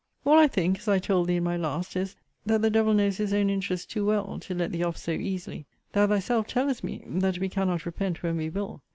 All 0.25 0.39
I 0.39 0.47
think, 0.47 0.79
as 0.79 0.87
I 0.87 0.97
told 0.97 1.27
thee 1.27 1.35
in 1.35 1.43
my 1.43 1.55
last, 1.57 1.95
is, 1.95 2.15
that 2.43 2.63
the 2.63 2.71
devil 2.71 2.91
knows 2.95 3.17
his 3.17 3.35
own 3.35 3.51
interest 3.51 3.91
too 3.91 4.03
well, 4.03 4.39
to 4.39 4.55
let 4.55 4.71
thee 4.71 4.81
off 4.81 4.97
so 4.97 5.11
easily. 5.11 5.67
Thou 5.93 6.07
thyself 6.07 6.47
tellest 6.47 6.83
me, 6.83 7.03
that 7.07 7.37
we 7.37 7.49
cannot 7.49 7.85
repent 7.85 8.23
when 8.23 8.37
we 8.37 8.49
will. 8.49 8.81